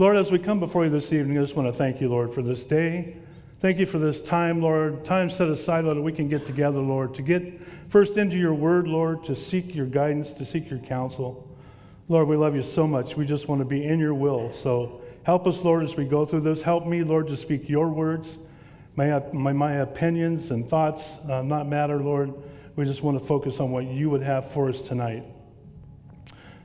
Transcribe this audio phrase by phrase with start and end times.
[0.00, 2.32] Lord, as we come before you this evening, I just want to thank you, Lord,
[2.32, 3.16] for this day.
[3.58, 6.78] Thank you for this time, Lord, time set aside, Lord, that we can get together,
[6.78, 10.78] Lord, to get first into your word, Lord, to seek your guidance, to seek your
[10.78, 11.52] counsel.
[12.08, 13.16] Lord, we love you so much.
[13.16, 14.52] We just want to be in your will.
[14.52, 16.62] So help us, Lord, as we go through this.
[16.62, 18.38] Help me, Lord, to speak your words.
[18.94, 22.32] May my, my opinions and thoughts uh, not matter, Lord.
[22.76, 25.24] We just want to focus on what you would have for us tonight.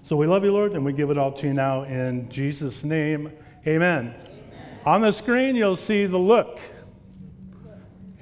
[0.06, 2.84] So we love you, Lord, and we give it all to you now in Jesus'
[2.84, 3.32] name.
[3.66, 4.14] Amen.
[4.14, 4.80] Amen.
[4.86, 6.60] On the screen, you'll see the look.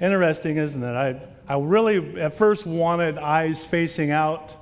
[0.00, 0.94] Interesting, isn't it?
[0.94, 1.20] I,
[1.52, 4.52] I really at first wanted eyes facing out,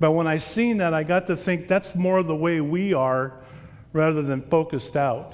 [0.00, 3.44] but when I seen that, I got to think that's more the way we are
[3.92, 5.32] rather than focused out.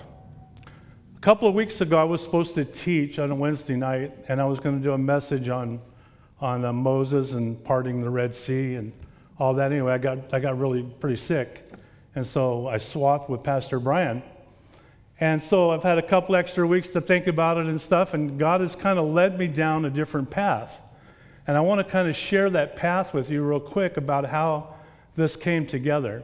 [1.16, 4.38] A couple of weeks ago, I was supposed to teach on a Wednesday night, and
[4.38, 5.80] I was going to do a message on,
[6.42, 8.92] on uh, Moses and parting the Red Sea and
[9.38, 9.72] all that.
[9.72, 11.70] Anyway, I got, I got really pretty sick,
[12.14, 14.22] and so I swapped with Pastor Brian.
[15.18, 18.38] And so I've had a couple extra weeks to think about it and stuff, and
[18.38, 20.82] God has kind of led me down a different path.
[21.46, 24.74] And I want to kind of share that path with you real quick about how
[25.14, 26.22] this came together.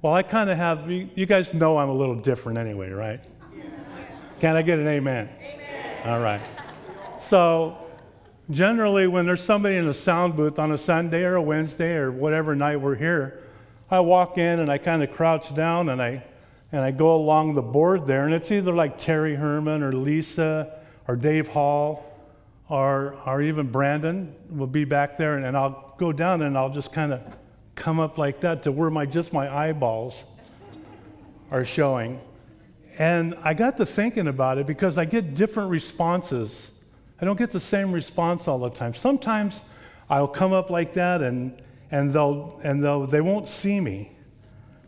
[0.00, 3.22] Well, I kind of have, you guys know I'm a little different anyway, right?
[4.40, 5.28] Can I get an amen?
[5.40, 6.08] Amen.
[6.08, 6.40] All right.
[7.20, 7.81] So,
[8.50, 12.10] generally, when there's somebody in a sound booth on a Sunday or a Wednesday or
[12.10, 13.42] whatever night we're here,
[13.90, 16.24] I walk in and I kind of crouch down and I
[16.72, 20.80] and I go along the board there, and it's either like Terry Herman or Lisa
[21.06, 22.08] or Dave Hall
[22.70, 26.70] or, or even Brandon will be back there, and, and I'll go down and I'll
[26.72, 27.20] just kind of
[27.74, 30.24] come up like that to where my just my eyeballs
[31.50, 32.18] are showing.
[32.98, 36.70] And I got to thinking about it because I get different responses.
[37.22, 38.94] I don't get the same response all the time.
[38.94, 39.62] Sometimes
[40.10, 44.10] I'll come up like that and, and, they'll, and they'll, they won't see me.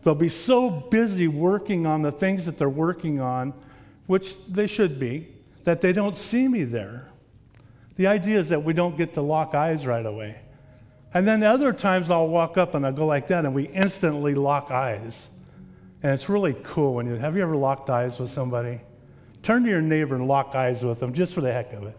[0.03, 3.53] They'll be so busy working on the things that they're working on,
[4.05, 5.29] which they should be,
[5.63, 7.09] that they don't see me there.
[7.95, 10.35] The idea is that we don't get to lock eyes right away.
[11.13, 14.35] And then other times I'll walk up and I'll go like that and we instantly
[14.35, 15.29] lock eyes.
[16.03, 18.81] And it's really cool when you have you ever locked eyes with somebody?
[19.41, 21.97] Turn to your neighbor and lock eyes with them just for the heck of it.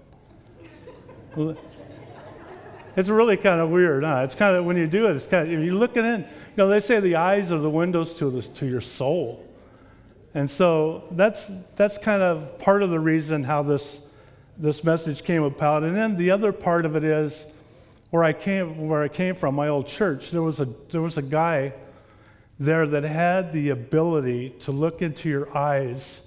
[2.96, 4.22] It's really kind of weird, huh?
[4.24, 6.68] It's kind of when you do it, it's kind of you're looking in, you know,
[6.68, 9.44] they say the eyes are the windows to, the, to your soul.
[10.32, 14.00] And so that's, that's kind of part of the reason how this,
[14.56, 15.82] this message came about.
[15.82, 17.46] And then the other part of it is
[18.10, 21.18] where I came, where I came from, my old church, there was, a, there was
[21.18, 21.74] a guy
[22.58, 26.22] there that had the ability to look into your eyes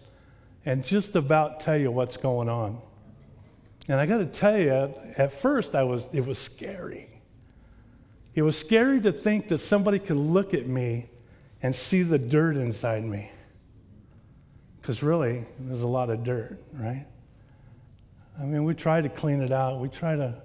[0.65, 2.79] and just about tell you what's going on.
[3.89, 7.09] And I got to tell you, at first I was, it was scary.
[8.35, 11.09] It was scary to think that somebody could look at me
[11.63, 13.31] and see the dirt inside me.
[14.79, 17.07] Because really, there's a lot of dirt, right?
[18.39, 20.35] I mean, we try to clean it out, we try to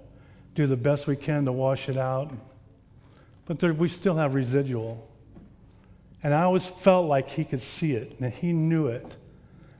[0.55, 2.33] do the best we can to wash it out,
[3.45, 5.07] but there, we still have residual.
[6.23, 9.15] And I always felt like he could see it and he knew it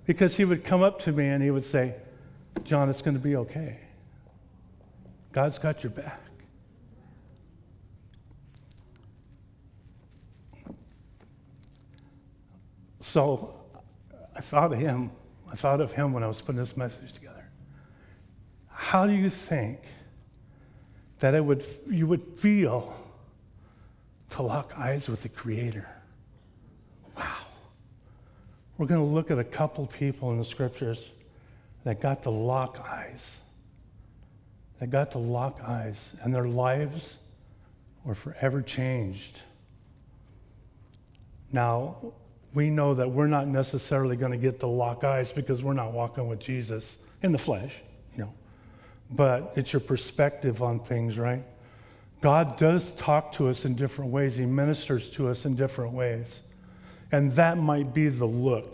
[0.05, 1.95] because he would come up to me and he would say,
[2.63, 3.79] John, it's going to be okay.
[5.31, 6.21] God's got your back.
[13.01, 13.53] So
[14.35, 15.11] I thought of him.
[15.51, 17.49] I thought of him when I was putting this message together.
[18.67, 19.79] How do you think
[21.19, 22.94] that it would, you would feel
[24.31, 25.88] to lock eyes with the Creator?
[27.17, 27.38] Wow.
[28.77, 31.11] We're going to look at a couple people in the scriptures
[31.85, 33.38] that got to lock eyes.
[34.79, 37.13] That got to lock eyes, and their lives
[38.03, 39.40] were forever changed.
[41.53, 41.95] Now,
[42.53, 45.94] we know that we're not necessarily going to get to lock eyes because we're not
[45.94, 47.74] walking with Jesus in the flesh,
[48.13, 48.34] you know.
[49.12, 51.44] But it's your perspective on things, right?
[52.22, 54.38] God does talk to us in different ways.
[54.38, 56.41] He ministers to us in different ways.
[57.12, 58.74] And that might be the look,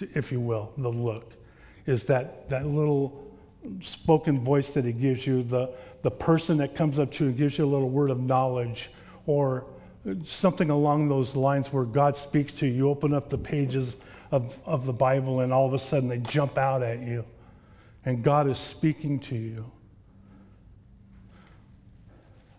[0.00, 1.32] if you will, the look,
[1.86, 3.24] is that, that little
[3.82, 5.70] spoken voice that he gives you, the,
[6.02, 8.90] the person that comes up to you and gives you a little word of knowledge
[9.26, 9.64] or
[10.24, 12.72] something along those lines where God speaks to you.
[12.72, 13.96] You open up the pages
[14.30, 17.24] of, of the Bible, and all of a sudden they jump out at you,
[18.04, 19.70] and God is speaking to you.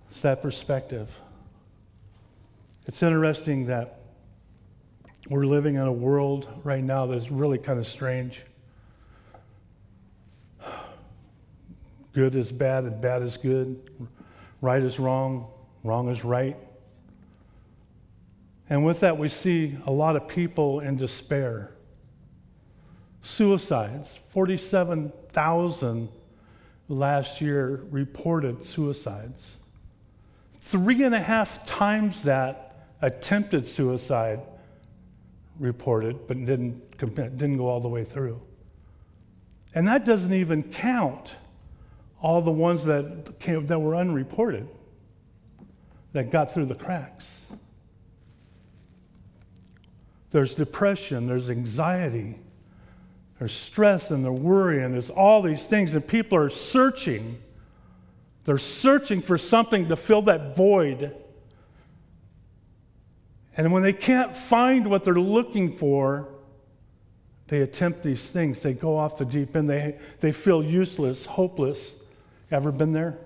[0.09, 1.09] It's that perspective.
[2.85, 3.99] It's interesting that
[5.29, 8.43] we're living in a world right now that's really kind of strange.
[12.17, 13.91] Good is bad, and bad is good.
[14.59, 15.51] Right is wrong,
[15.83, 16.57] wrong is right.
[18.71, 21.75] And with that, we see a lot of people in despair.
[23.21, 26.09] Suicides 47,000
[26.89, 29.57] last year reported suicides.
[30.59, 34.39] Three and a half times that attempted suicide
[35.59, 38.41] reported, but didn't, didn't go all the way through.
[39.75, 41.35] And that doesn't even count
[42.21, 44.67] all the ones that, came, that were unreported,
[46.13, 47.41] that got through the cracks.
[50.31, 52.39] There's depression, there's anxiety,
[53.39, 57.37] there's stress, and there's worry, and there's all these things, and people are searching.
[58.45, 61.15] They're searching for something to fill that void.
[63.55, 66.29] And when they can't find what they're looking for,
[67.47, 68.59] they attempt these things.
[68.59, 69.69] They go off the deep end.
[69.69, 71.93] They, they feel useless, hopeless.
[72.49, 73.17] Ever been there?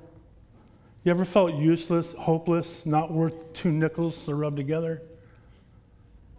[1.04, 5.02] You ever felt useless, hopeless, not worth two nickels to rub together?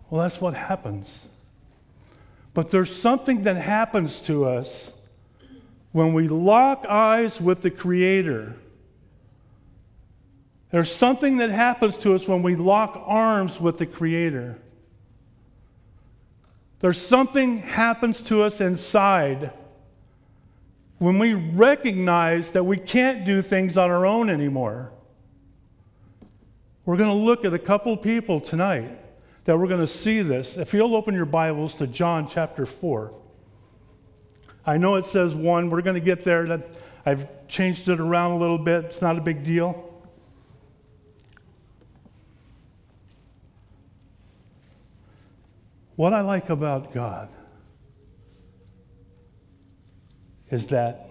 [0.08, 1.20] Well, that's what happens.
[2.54, 4.92] But there's something that happens to us
[5.92, 8.56] when we lock eyes with the Creator.
[10.70, 14.58] There's something that happens to us when we lock arms with the Creator.
[16.80, 19.52] There's something happens to us inside
[21.02, 24.92] when we recognize that we can't do things on our own anymore.
[26.84, 29.00] We're going to look at a couple people tonight
[29.42, 30.56] that we're going to see this.
[30.56, 33.12] If you'll open your Bibles to John chapter 4.
[34.64, 35.70] I know it says 1.
[35.70, 36.62] We're going to get there.
[37.04, 38.84] I've changed it around a little bit.
[38.84, 39.92] It's not a big deal.
[45.96, 47.28] What I like about God
[50.52, 51.08] is that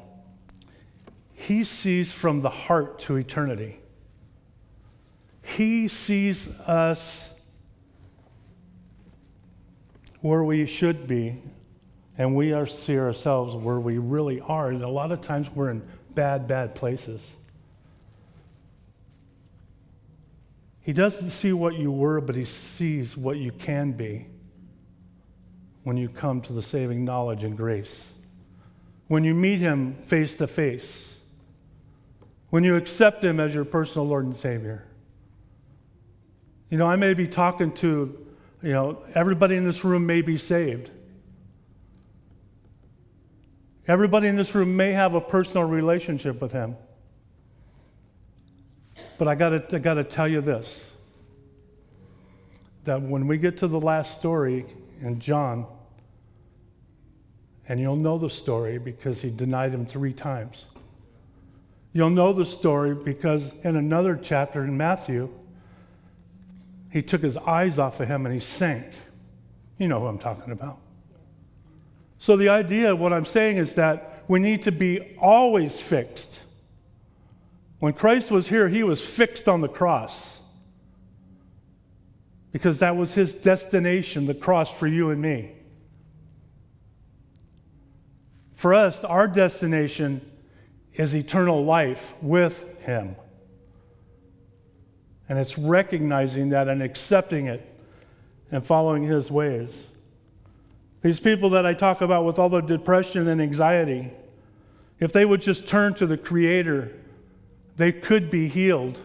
[1.34, 3.80] He sees from the heart to eternity.
[5.42, 7.34] He sees us
[10.22, 11.42] where we should be,
[12.18, 14.70] and we are, see ourselves where we really are.
[14.70, 15.82] And a lot of times we're in
[16.14, 17.36] bad, bad places.
[20.82, 24.28] He doesn't see what you were, but he sees what you can be
[25.84, 28.12] when you come to the saving knowledge and grace.
[29.12, 31.14] When you meet him face to face.
[32.50, 34.86] When you accept him as your personal Lord and Savior.
[36.70, 38.26] You know, I may be talking to
[38.64, 40.92] you know, everybody in this room may be saved.
[43.86, 46.78] Everybody in this room may have a personal relationship with Him.
[49.18, 50.90] But I got to, I got to tell you this
[52.86, 54.68] that when we get to the last story
[55.02, 55.68] in John,
[57.72, 60.66] and you'll know the story because he denied him three times.
[61.94, 65.30] You'll know the story because in another chapter in Matthew,
[66.90, 68.88] he took his eyes off of him and he sank.
[69.78, 70.80] You know who I'm talking about.
[72.20, 76.42] So, the idea, what I'm saying is that we need to be always fixed.
[77.80, 80.40] When Christ was here, he was fixed on the cross
[82.52, 85.54] because that was his destination, the cross for you and me.
[88.62, 90.22] For us, our destination
[90.94, 93.16] is eternal life with him.
[95.28, 97.68] And it's recognizing that and accepting it
[98.52, 99.88] and following his ways.
[101.02, 104.12] These people that I talk about with all the depression and anxiety,
[105.00, 106.92] if they would just turn to the Creator,
[107.78, 109.00] they could be healed.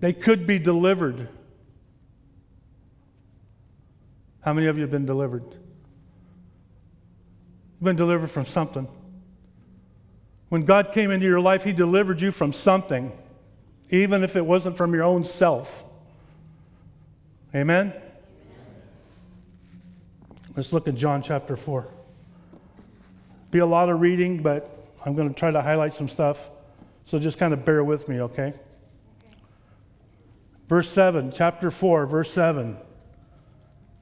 [0.00, 1.28] They could be delivered.
[4.40, 5.57] How many of you have been delivered?
[7.78, 8.88] You've been delivered from something.
[10.48, 13.12] When God came into your life, He delivered you from something,
[13.90, 15.84] even if it wasn't from your own self.
[17.54, 17.92] Amen?
[20.56, 21.86] Let's look at John chapter 4.
[23.52, 26.50] Be a lot of reading, but I'm going to try to highlight some stuff.
[27.06, 28.54] So just kind of bear with me, okay?
[30.68, 32.76] Verse 7, chapter 4, verse 7.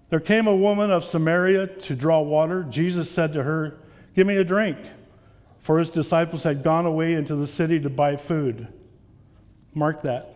[0.09, 2.63] There came a woman of Samaria to draw water.
[2.63, 3.77] Jesus said to her,
[4.15, 4.79] Give me a drink
[5.67, 8.69] for his disciples had gone away into the city to buy food.
[9.75, 10.33] Mark that.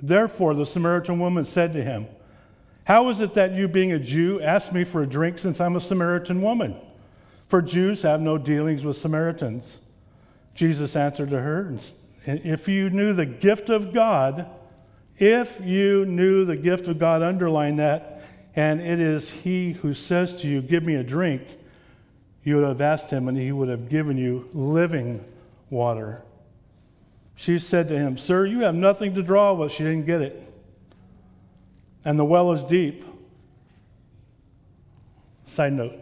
[0.00, 2.06] Therefore, the Samaritan woman said to him,
[2.84, 5.74] How is it that you, being a Jew, ask me for a drink since I'm
[5.74, 6.76] a Samaritan woman?
[7.48, 9.78] For Jews have no dealings with Samaritans.
[10.54, 11.76] Jesus answered to her,
[12.24, 14.46] If you knew the gift of God,
[15.16, 18.13] if you knew the gift of God, underline that,
[18.56, 21.42] and it is He who says to you, Give me a drink
[22.44, 25.24] you would have asked him, and he would have given you living
[25.70, 26.22] water.
[27.34, 29.72] She said to him, Sir, you have nothing to draw with.
[29.72, 30.40] She didn't get it.
[32.04, 33.02] And the well is deep.
[35.46, 35.94] Side note,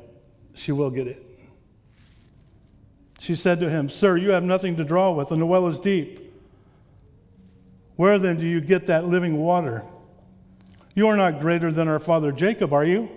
[0.53, 1.25] she will get it.
[3.21, 5.79] She said to him, Sir, you have nothing to draw with, and the well is
[5.79, 6.35] deep.
[7.95, 9.85] Where then do you get that living water?
[10.95, 13.09] You are not greater than our father Jacob, are you?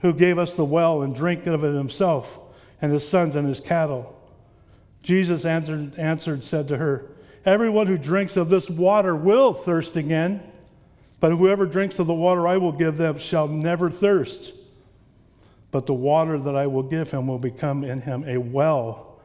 [0.00, 2.38] Who gave us the well and drank of it himself,
[2.80, 4.18] and his sons and his cattle.
[5.02, 7.06] Jesus answered, answered, said to her,
[7.44, 10.42] Everyone who drinks of this water will thirst again,
[11.20, 14.52] but whoever drinks of the water I will give them shall never thirst
[15.72, 19.18] but the water that I will give him will become in him a well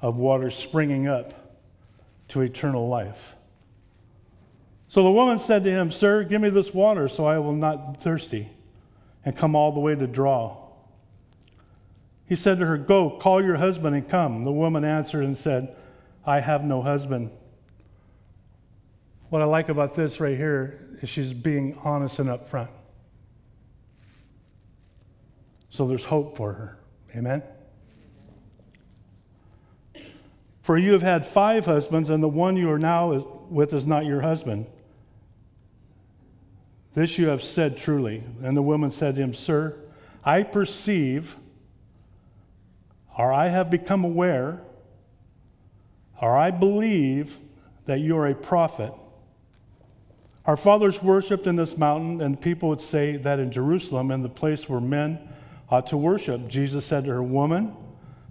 [0.00, 1.34] of water springing up
[2.28, 3.36] to eternal life.
[4.90, 7.92] So the woman said to him, Sir, give me this water so I will not
[7.92, 8.50] be thirsty
[9.24, 10.68] and come all the way to draw.
[12.26, 14.44] He said to her, Go, call your husband and come.
[14.44, 15.76] The woman answered and said,
[16.26, 17.30] I have no husband.
[19.28, 22.68] What I like about this right here is she's being honest and upfront.
[25.70, 26.78] So there's hope for her.
[27.14, 27.44] Amen?
[30.62, 34.04] For you have had five husbands, and the one you are now with is not
[34.04, 34.66] your husband.
[36.94, 38.22] This you have said truly.
[38.42, 39.76] And the woman said to him, Sir,
[40.24, 41.36] I perceive,
[43.16, 44.60] or I have become aware,
[46.20, 47.36] or I believe
[47.86, 48.92] that you are a prophet.
[50.46, 54.28] Our fathers worshipped in this mountain, and people would say that in Jerusalem, in the
[54.28, 55.18] place where men
[55.70, 56.48] ought to worship.
[56.48, 57.74] Jesus said to her, Woman,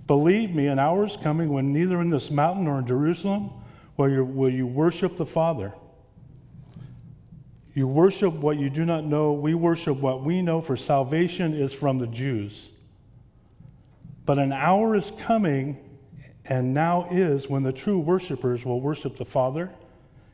[0.05, 3.51] believe me, an hour is coming when neither in this mountain nor in Jerusalem
[3.95, 5.73] will you, will you worship the Father.
[7.73, 9.31] You worship what you do not know.
[9.31, 12.69] We worship what we know, for salvation is from the Jews.
[14.25, 15.77] But an hour is coming,
[16.45, 19.71] and now is, when the true worshipers will worship the Father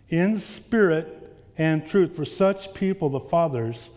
[0.10, 2.15] in spirit and truth.
[2.15, 3.89] For such people, the fathers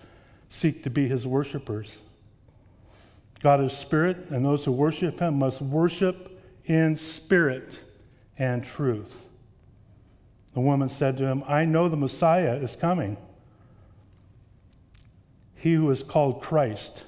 [0.51, 1.99] seek to be his worshipers.
[3.41, 7.81] God is spirit, and those who worship him must worship in spirit
[8.37, 9.27] and truth.
[10.55, 13.17] The woman said to him, I know the Messiah is coming,
[15.59, 17.05] he who is called Christ.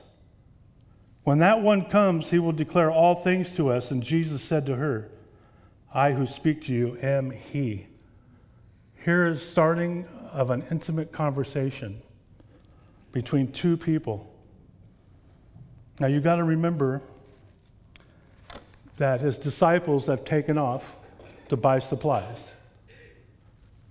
[1.22, 3.90] When that one comes, he will declare all things to us.
[3.90, 5.08] And Jesus said to her,
[5.94, 7.86] I who speak to you am he.
[9.04, 12.02] Here is starting of an intimate conversation
[13.12, 14.32] between two people.
[16.00, 17.02] Now you've got to remember
[18.96, 20.96] that his disciples have taken off
[21.48, 22.50] to buy supplies.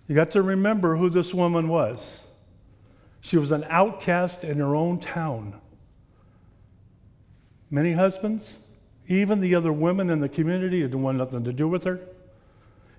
[0.07, 2.23] You got to remember who this woman was.
[3.21, 5.59] She was an outcast in her own town.
[7.69, 8.57] Many husbands,
[9.07, 11.99] even the other women in the community, didn't want nothing to do with her.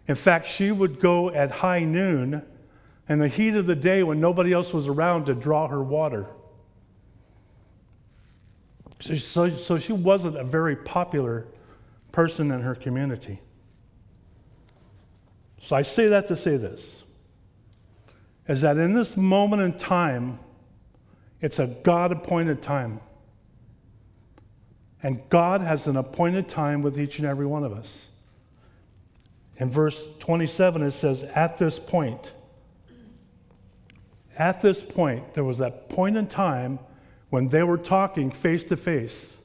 [0.07, 2.43] In fact, she would go at high noon
[3.09, 6.27] in the heat of the day when nobody else was around to draw her water.
[9.01, 11.47] So, so, so she wasn't a very popular
[12.13, 13.41] person in her community.
[15.63, 17.00] So I say that to say this
[18.51, 20.41] is that in this moment in time,
[21.41, 22.99] it's a God appointed time.
[25.05, 28.07] And God has an appointed time with each and every one of us.
[29.59, 32.33] In verse 27, it says, At this point,
[34.37, 36.81] at this point, there was that point in time
[37.29, 39.37] when they were talking face to face.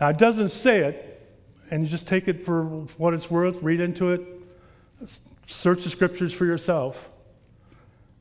[0.00, 1.28] Now, it doesn't say it,
[1.72, 2.62] and you just take it for
[2.98, 4.20] what it's worth, read into it,
[5.48, 7.10] search the scriptures for yourself.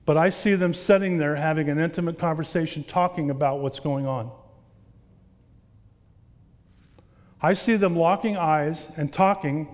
[0.06, 4.32] But I see them sitting there having an intimate conversation, talking about what's going on.
[7.42, 9.68] I see them locking eyes and talking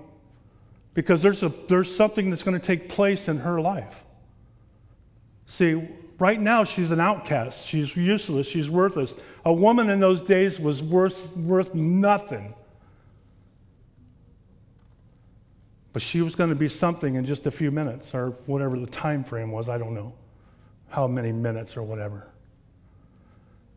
[0.94, 4.04] because there's, a, there's something that's going to take place in her life.
[5.46, 5.88] See,
[6.22, 7.66] Right now, she's an outcast.
[7.66, 8.46] She's useless.
[8.46, 9.16] She's worthless.
[9.44, 12.54] A woman in those days was worth, worth nothing.
[15.94, 18.86] But she was going to be something in just a few minutes, or whatever the
[18.86, 19.68] time frame was.
[19.68, 20.14] I don't know
[20.92, 22.28] how many minutes or whatever.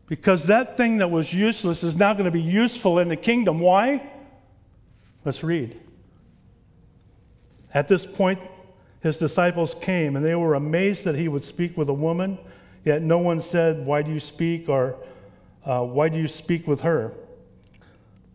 [0.07, 3.59] Because that thing that was useless is now going to be useful in the kingdom.
[3.59, 4.07] Why?
[5.23, 5.81] Let's read.
[7.73, 8.39] At this point,
[9.01, 12.37] his disciples came, and they were amazed that he would speak with a woman,
[12.83, 14.69] yet no one said, Why do you speak?
[14.69, 14.97] or
[15.65, 17.13] uh, Why do you speak with her?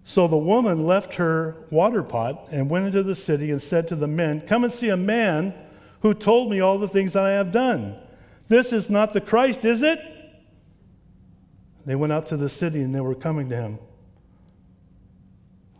[0.04, 3.96] So the woman left her water pot and went into the city and said to
[3.96, 5.54] the men, Come and see a man
[6.00, 7.96] who told me all the things that I have done.
[8.50, 10.00] This is not the Christ, is it?
[11.86, 13.78] They went out to the city and they were coming to him.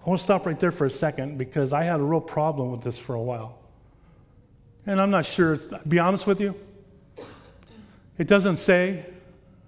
[0.01, 2.71] I want to stop right there for a second because I had a real problem
[2.71, 3.59] with this for a while.
[4.87, 5.59] And I'm not sure,
[5.89, 6.55] be honest with you,
[8.19, 9.05] it doesn't say,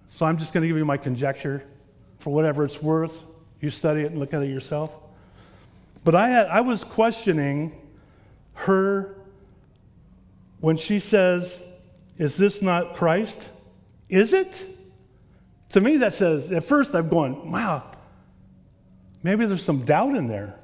[0.09, 1.65] so I'm just going to give you my conjecture
[2.21, 3.21] for whatever it's worth.
[3.61, 4.93] You study it and look at it yourself.
[6.05, 7.73] But I, had, I was questioning
[8.55, 9.17] her
[10.61, 11.65] when she says,
[12.19, 13.49] Is this not Christ?
[14.09, 14.65] Is it?
[15.71, 17.91] To me, that says, at first I'm going, wow,
[19.23, 20.59] maybe there's some doubt in there.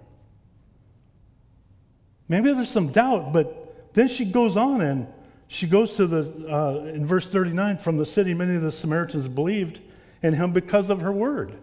[2.28, 5.06] Maybe there's some doubt, but then she goes on and
[5.48, 9.26] she goes to the, uh, in verse 39, from the city, many of the Samaritans
[9.26, 9.80] believed
[10.22, 11.54] in him because of her word.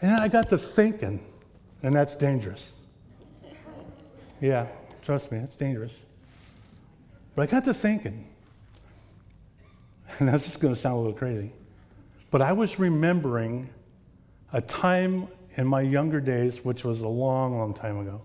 [0.00, 1.20] And I got to thinking,
[1.82, 2.72] and that's dangerous.
[4.40, 4.66] Yeah,
[5.02, 5.92] trust me, it's dangerous.
[7.34, 8.26] But I got to thinking,
[10.18, 11.52] and that's just going to sound a little crazy,
[12.30, 13.70] but I was remembering
[14.52, 18.22] a time in my younger days, which was a long, long time ago.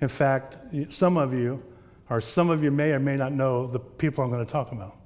[0.00, 0.56] In fact,
[0.90, 1.62] some of you,
[2.08, 4.72] or some of you may or may not know the people I'm going to talk
[4.72, 4.96] about.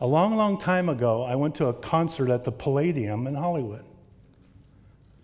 [0.00, 3.84] A long, long time ago, I went to a concert at the Palladium in Hollywood.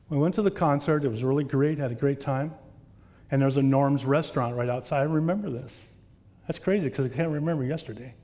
[0.09, 2.54] We went to the concert, it was really great, had a great time.
[3.30, 5.00] And there was a Norm's restaurant right outside.
[5.00, 5.88] I remember this.
[6.47, 8.14] That's crazy because I can't remember yesterday.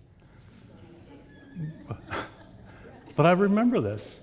[3.16, 4.20] But I remember this.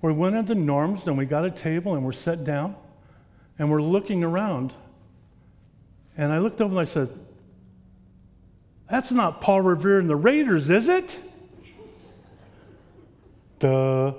[0.00, 2.76] We went into Norm's and we got a table and we're set down
[3.58, 4.72] and we're looking around.
[6.16, 7.10] And I looked over and I said,
[8.88, 11.20] That's not Paul Revere and the Raiders, is it?
[13.58, 14.14] Duh.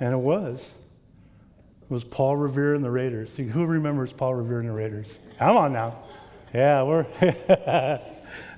[0.00, 0.60] And it was.
[1.82, 3.32] It was Paul Revere and the Raiders.
[3.32, 5.18] See, who remembers Paul Revere and the Raiders?
[5.38, 5.96] Come on now.
[6.54, 7.06] Yeah, we're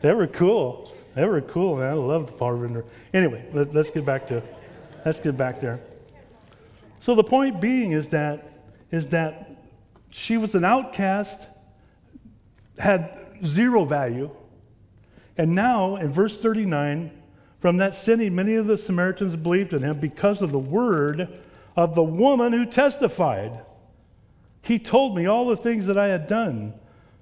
[0.02, 0.92] they were cool.
[1.18, 1.90] They were cool, man.
[1.90, 2.84] I loved the Revere.
[3.12, 4.40] Anyway, let, us get back to
[5.04, 5.80] let's get back there.
[7.00, 8.52] So the point being is that
[8.92, 9.50] is that
[10.10, 11.48] she was an outcast,
[12.78, 14.30] had zero value,
[15.36, 17.10] and now in verse 39,
[17.58, 21.40] from that city, many of the Samaritans believed in him because of the word
[21.74, 23.64] of the woman who testified.
[24.62, 26.74] He told me all the things that I had done.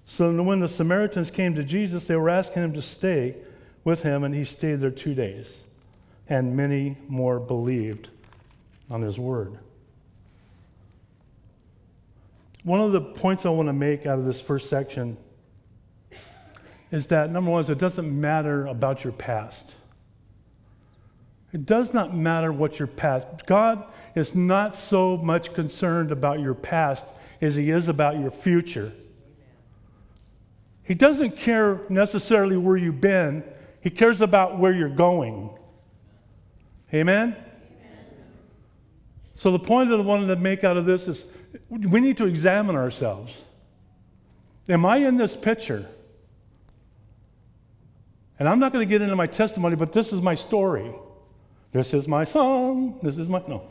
[0.05, 3.37] So when the Samaritans came to Jesus, they were asking him to stay
[3.87, 5.63] with him, and he stayed there two days.
[6.29, 8.11] And many more believed
[8.91, 9.59] on his word.
[12.65, 15.17] One of the points I want to make out of this first section
[16.91, 19.77] is that number one is it doesn't matter about your past.
[21.53, 23.47] It does not matter what your past.
[23.47, 27.07] God is not so much concerned about your past
[27.41, 28.93] as he is about your future.
[30.83, 33.45] He doesn't care necessarily where you've been,
[33.87, 35.49] he cares about where you're going.
[36.93, 37.37] Amen?
[37.37, 37.37] Amen?
[39.37, 41.25] So, the point that I wanted to make out of this is
[41.71, 43.45] we need to examine ourselves.
[44.69, 45.87] Am I in this picture?
[48.41, 50.93] And I'm not going to get into my testimony, but this is my story.
[51.71, 52.99] This is my song.
[53.05, 53.69] This is my, no,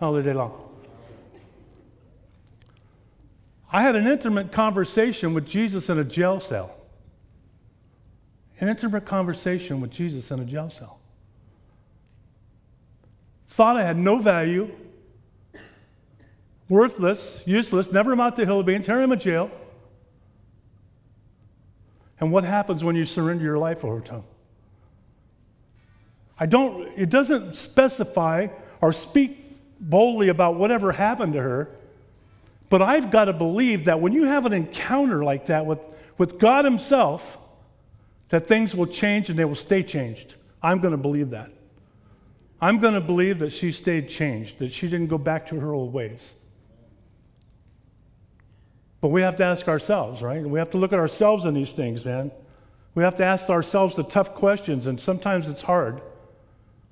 [0.00, 0.62] all the day long.
[3.72, 6.75] I had an intimate conversation with Jesus in a jail cell
[8.60, 10.98] an intimate conversation with Jesus in a jail cell.
[13.48, 14.70] Thought I had no value,
[16.68, 19.50] worthless, useless, never amount to hill of beans, here I'm in jail.
[22.18, 24.24] And what happens when you surrender your life over to Him?
[26.38, 28.48] I don't, it doesn't specify
[28.80, 29.42] or speak
[29.80, 31.70] boldly about whatever happened to her,
[32.68, 35.78] but I've got to believe that when you have an encounter like that with,
[36.18, 37.38] with God Himself,
[38.28, 40.34] that things will change and they will stay changed.
[40.62, 41.50] I'm going to believe that.
[42.60, 45.72] I'm going to believe that she stayed changed, that she didn't go back to her
[45.72, 46.34] old ways.
[49.00, 50.42] But we have to ask ourselves, right?
[50.42, 52.30] We have to look at ourselves in these things, man.
[52.94, 56.00] We have to ask ourselves the tough questions, and sometimes it's hard.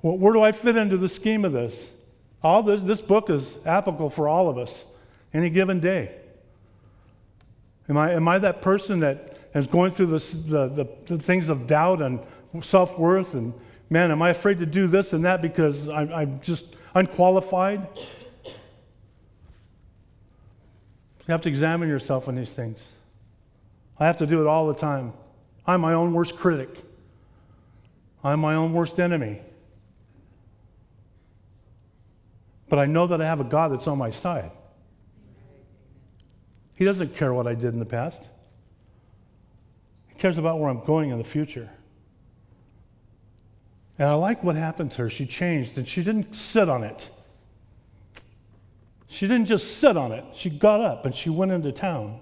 [0.03, 1.93] Well, where do I fit into the scheme of this?
[2.43, 4.85] All this, this book is applicable for all of us,
[5.33, 6.15] any given day.
[7.89, 11.67] Am I, am I that person that and going through the, the, the things of
[11.69, 12.21] doubt and
[12.63, 13.35] self worth.
[13.35, 13.55] And
[13.89, 17.87] man, am I afraid to do this and that because I'm, I'm just unqualified?
[21.27, 22.95] You have to examine yourself in these things.
[23.99, 25.13] I have to do it all the time.
[25.67, 26.69] I'm my own worst critic,
[28.23, 29.41] I'm my own worst enemy.
[32.69, 34.51] But I know that I have a God that's on my side.
[36.75, 38.29] He doesn't care what I did in the past.
[40.25, 41.69] Cares about where I'm going in the future.
[43.99, 45.11] And I like what happened to her.
[45.11, 47.11] She changed and she didn't sit on it.
[49.07, 50.25] She didn't just sit on it.
[50.35, 52.21] She got up and she went into town.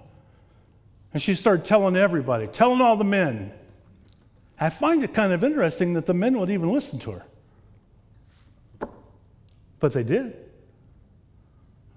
[1.13, 3.53] And she started telling everybody, telling all the men,
[4.59, 7.25] I find it kind of interesting that the men would even listen to her.
[9.79, 10.35] But they did.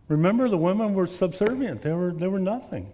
[0.06, 2.92] Remember, the women were subservient, they were, they were nothing.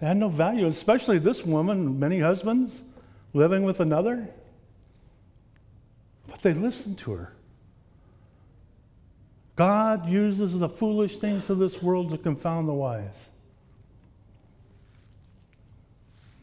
[0.00, 2.82] They had no value, especially this woman, many husbands
[3.34, 4.28] living with another.
[6.28, 7.32] But they listened to her.
[9.56, 13.28] God uses the foolish things of this world to confound the wise.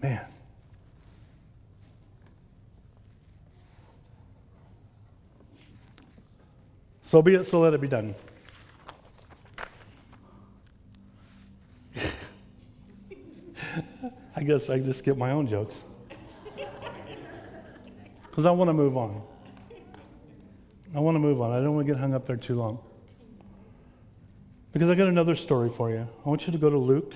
[0.01, 0.25] Man.
[7.05, 8.15] So be it, so let it be done.
[14.37, 15.75] I guess I just get my own jokes.
[18.29, 19.21] Because I want to move on.
[20.93, 21.53] I want to move on.
[21.53, 22.79] I don't want to get hung up there too long.
[24.73, 26.05] Because I got another story for you.
[26.25, 27.13] I want you to go to Luke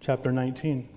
[0.00, 0.88] chapter 19.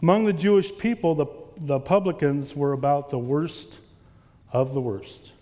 [0.00, 3.80] Among the Jewish people, the, the publicans were about the worst
[4.52, 5.32] of the worst.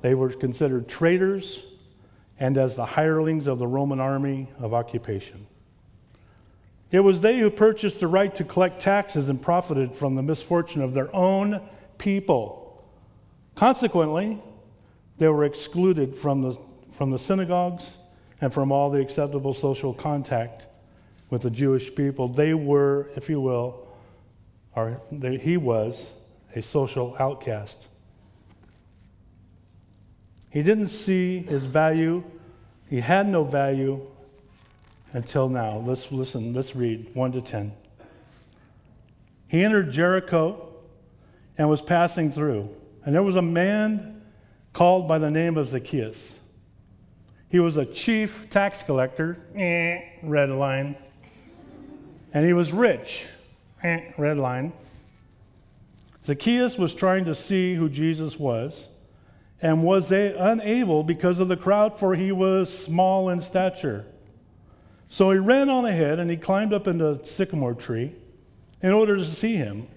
[0.00, 1.62] They were considered traitors
[2.38, 5.46] and as the hirelings of the Roman army of occupation.
[6.90, 10.82] It was they who purchased the right to collect taxes and profited from the misfortune
[10.82, 11.60] of their own
[11.98, 12.84] people.
[13.54, 14.42] Consequently,
[15.18, 16.58] they were excluded from the,
[16.92, 17.96] from the synagogues
[18.40, 20.66] and from all the acceptable social contact
[21.30, 22.28] with the Jewish people.
[22.28, 23.86] They were, if you will,
[24.74, 26.12] or they, he was,
[26.54, 27.88] a social outcast.
[30.50, 32.24] He didn't see his value,
[32.88, 34.06] he had no value
[35.12, 35.78] until now.
[35.78, 37.72] Let's listen, let's read 1 to 10.
[39.48, 40.68] He entered Jericho
[41.58, 42.68] and was passing through,
[43.04, 44.22] and there was a man
[44.72, 46.38] called by the name of Zacchaeus.
[47.48, 50.96] He was a chief tax collector, eh, red line,
[52.32, 53.26] and he was rich,
[53.82, 54.72] eh, red line.
[56.24, 58.88] Zacchaeus was trying to see who Jesus was
[59.60, 64.04] and was unable because of the crowd, for he was small in stature.
[65.08, 68.12] So he ran on ahead and he climbed up into a sycamore tree
[68.82, 69.88] in order to see him,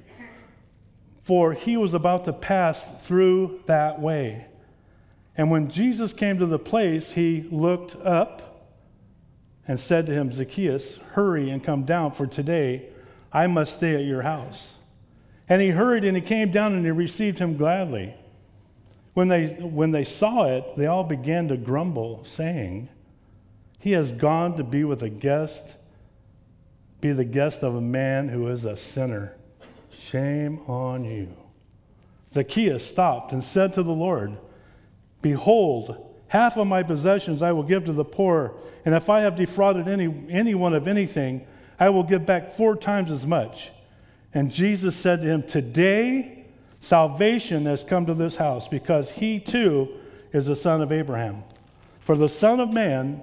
[1.23, 4.45] for he was about to pass through that way.
[5.35, 8.67] And when Jesus came to the place, he looked up
[9.67, 12.87] and said to him, Zacchaeus, hurry and come down, for today
[13.31, 14.73] I must stay at your house.
[15.47, 18.15] And he hurried and he came down and he received him gladly.
[19.13, 22.89] When they, when they saw it, they all began to grumble, saying,
[23.79, 25.75] He has gone to be with a guest,
[27.01, 29.35] be the guest of a man who is a sinner.
[29.91, 31.35] Shame on you.
[32.33, 34.37] Zacchaeus stopped and said to the Lord,
[35.21, 39.35] Behold, half of my possessions I will give to the poor, and if I have
[39.35, 41.45] defrauded any, anyone of anything,
[41.79, 43.71] I will give back four times as much.
[44.33, 46.38] And Jesus said to him, Today,
[46.81, 49.89] Salvation has come to this house because he too
[50.31, 51.43] is the son of Abraham.
[51.99, 53.21] For the Son of Man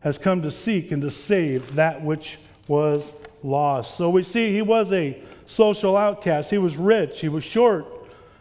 [0.00, 2.38] has come to seek and to save that which
[2.68, 3.96] was lost.
[3.96, 6.50] So we see he was a social outcast.
[6.50, 7.86] He was rich, he was short,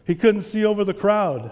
[0.06, 1.52] he couldn't see over the crowd.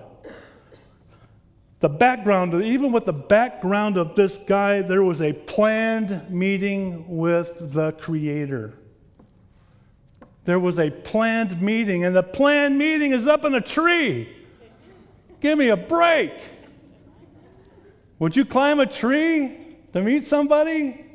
[1.80, 7.74] The background, even with the background of this guy, there was a planned meeting with
[7.74, 8.74] the Creator
[10.46, 14.30] there was a planned meeting, and the planned meeting is up in a tree.
[15.40, 16.34] Give me a break.
[18.20, 19.58] Would you climb a tree
[19.94, 21.06] to meet somebody?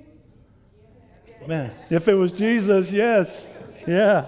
[1.46, 3.46] Man, if it was Jesus, yes.
[3.86, 4.26] Yeah.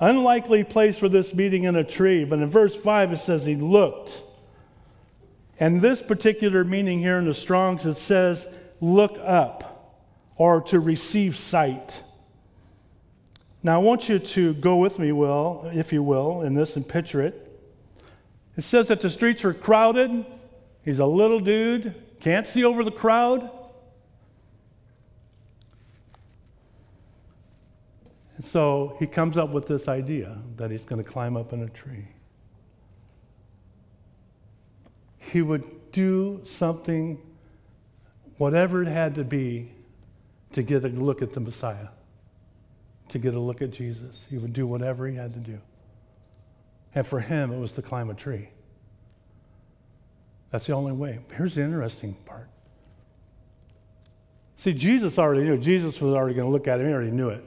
[0.00, 3.56] Unlikely place for this meeting in a tree, but in verse 5 it says he
[3.56, 4.22] looked.
[5.58, 8.46] And this particular meaning here in the Strongs, it says
[8.80, 10.02] look up
[10.36, 12.02] or to receive sight.
[13.64, 16.86] Now, I want you to go with me, Will, if you will, in this and
[16.86, 17.50] picture it.
[18.58, 20.26] It says that the streets are crowded.
[20.84, 23.50] He's a little dude, can't see over the crowd.
[28.36, 31.62] And so he comes up with this idea that he's going to climb up in
[31.62, 32.08] a tree.
[35.16, 37.18] He would do something,
[38.36, 39.72] whatever it had to be,
[40.52, 41.88] to get a look at the Messiah
[43.08, 44.26] to get a look at Jesus.
[44.30, 45.60] He would do whatever he had to do.
[46.94, 48.48] And for him, it was to climb a tree.
[50.50, 51.18] That's the only way.
[51.36, 52.48] Here's the interesting part.
[54.56, 55.58] See, Jesus already knew.
[55.58, 56.86] Jesus was already going to look at him.
[56.86, 57.44] He already knew it.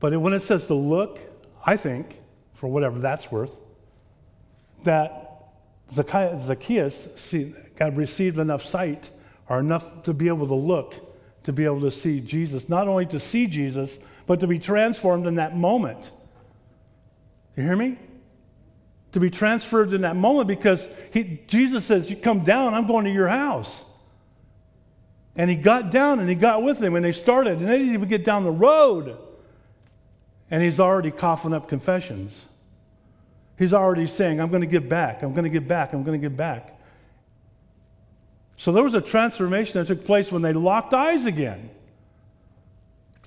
[0.00, 1.20] But when it says to look,
[1.64, 2.18] I think,
[2.54, 3.54] for whatever that's worth,
[4.82, 5.44] that
[5.92, 9.10] Zacchaeus see, got received enough sight
[9.48, 10.94] or enough to be able to look,
[11.44, 12.68] to be able to see Jesus.
[12.68, 16.12] Not only to see Jesus, but to be transformed in that moment.
[17.56, 17.98] You hear me?
[19.12, 23.04] To be transferred in that moment because he, Jesus says, You come down, I'm going
[23.04, 23.84] to your house.
[25.34, 27.94] And he got down and he got with them and they started, and they didn't
[27.94, 29.18] even get down the road.
[30.50, 32.38] And he's already coughing up confessions.
[33.58, 36.20] He's already saying, I'm going to give back, I'm going to give back, I'm going
[36.20, 36.78] to give back.
[38.56, 41.70] So there was a transformation that took place when they locked eyes again.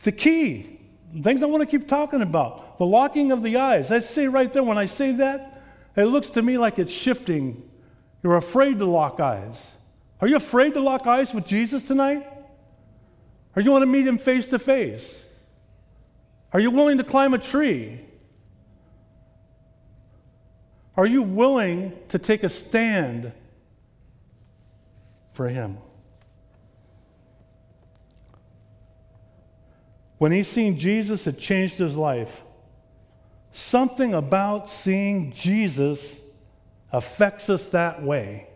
[0.04, 0.80] The key,
[1.22, 3.92] things I want to keep talking about, the locking of the eyes.
[3.92, 5.64] I say right there, when I say that,
[5.96, 7.70] it looks to me like it's shifting.
[8.24, 9.72] You're afraid to lock eyes.
[10.22, 12.26] Are you afraid to lock eyes with Jesus tonight?
[13.56, 15.26] Or you want to meet him face to face?
[16.54, 18.00] Are you willing to climb a tree?
[20.98, 23.34] Are you willing to take a stand
[25.36, 25.78] for him?
[30.18, 32.42] When he seen Jesus, it changed his life.
[33.52, 36.20] Something about seeing Jesus
[36.92, 38.48] affects us that way.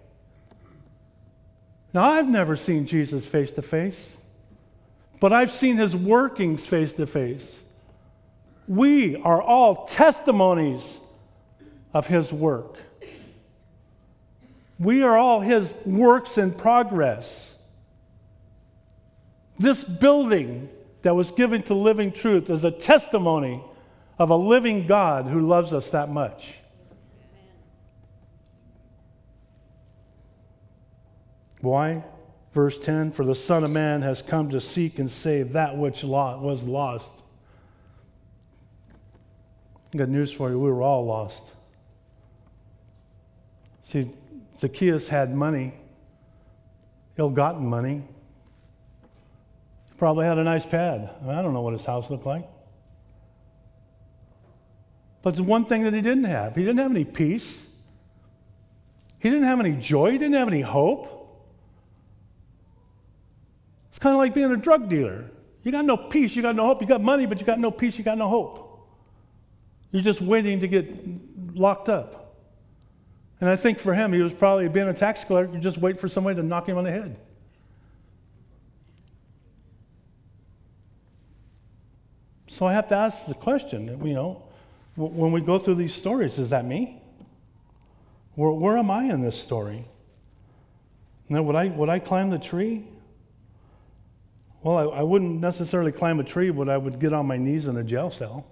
[1.93, 4.15] Now, I've never seen Jesus face to face,
[5.19, 7.61] but I've seen his workings face to face.
[8.67, 10.99] We are all testimonies
[11.93, 12.77] of his work.
[14.79, 17.53] We are all his works in progress.
[19.59, 20.69] This building
[21.01, 23.61] that was given to Living Truth is a testimony
[24.17, 26.55] of a living God who loves us that much.
[31.61, 32.03] Why?
[32.53, 36.03] Verse 10 For the Son of Man has come to seek and save that which
[36.03, 37.23] was lost.
[39.93, 40.59] I got news for you.
[40.59, 41.43] We were all lost.
[43.81, 44.09] See,
[44.59, 45.73] Zacchaeus had money,
[47.17, 48.03] ill gotten money.
[49.97, 51.09] Probably had a nice pad.
[51.27, 52.47] I don't know what his house looked like.
[55.21, 57.67] But the one thing that he didn't have he didn't have any peace,
[59.19, 61.15] he didn't have any joy, he didn't have any hope.
[63.89, 65.25] It's kind of like being a drug dealer.
[65.63, 66.81] You got no peace, you got no hope.
[66.81, 68.87] You got money, but you got no peace, you got no hope.
[69.91, 70.93] You're just waiting to get
[71.53, 72.18] locked up.
[73.41, 76.09] And I think for him, he was probably being a tax collector, just wait for
[76.09, 77.19] somebody to knock him on the head.
[82.47, 84.43] So I have to ask the question, you know,
[84.95, 87.01] when we go through these stories, is that me?
[88.35, 89.85] Where, where am I in this story?
[91.29, 92.85] Now, would I, would I climb the tree?
[94.61, 97.67] Well, I, I wouldn't necessarily climb a tree, but I would get on my knees
[97.67, 98.45] in a jail cell.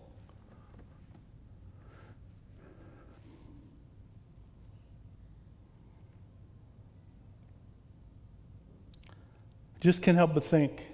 [9.80, 10.86] Just can't help but think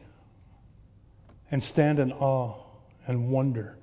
[1.51, 2.55] and stand in awe
[3.07, 3.77] and wonder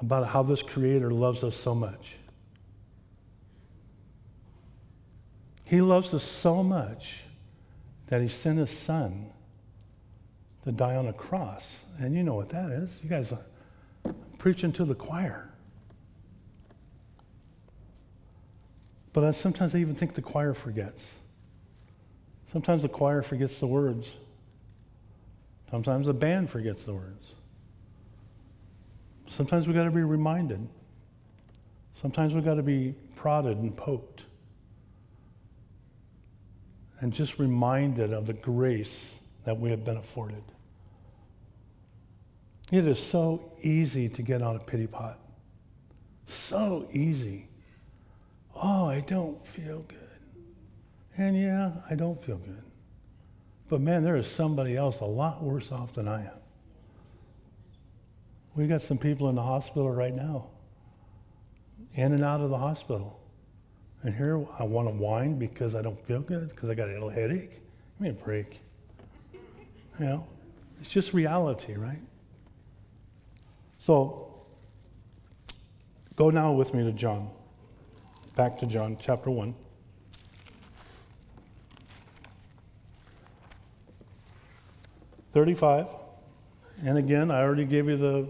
[0.00, 2.16] about how this Creator loves us so much.
[5.64, 7.24] He loves us so much
[8.06, 9.30] that He sent His Son
[10.64, 11.86] to die on a cross.
[11.98, 13.00] And you know what that is.
[13.02, 15.50] You guys are preaching to the choir.
[19.12, 21.14] But I, sometimes I even think the choir forgets.
[22.54, 24.14] Sometimes the choir forgets the words.
[25.72, 27.32] Sometimes the band forgets the words.
[29.28, 30.64] Sometimes we've got to be reminded.
[31.94, 34.26] Sometimes we've got to be prodded and poked.
[37.00, 40.44] And just reminded of the grace that we have been afforded.
[42.70, 45.18] It is so easy to get on a pity pot.
[46.26, 47.48] So easy.
[48.54, 50.03] Oh, I don't feel good.
[51.16, 52.62] And yeah, I don't feel good.
[53.68, 56.38] But man, there is somebody else a lot worse off than I am.
[58.54, 60.46] We got some people in the hospital right now,
[61.94, 63.20] in and out of the hospital.
[64.02, 66.92] And here I want to whine because I don't feel good, because I got a
[66.92, 67.50] little headache.
[67.50, 68.60] Give me a break.
[69.98, 70.26] You know,
[70.80, 72.00] it's just reality, right?
[73.78, 74.42] So,
[76.16, 77.30] go now with me to John.
[78.36, 79.54] Back to John chapter 1.
[85.34, 85.88] Thirty-five,
[86.84, 88.28] and again, I already gave you the,